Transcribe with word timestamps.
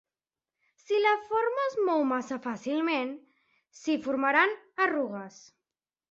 Si 0.83 0.99
la 1.01 1.09
forma 1.25 1.65
es 1.71 1.75
mou 1.89 1.99
massa 2.11 2.37
fàcilment, 2.45 3.11
s'hi 3.81 3.99
formaran 4.07 4.55
arrugues. 4.87 5.37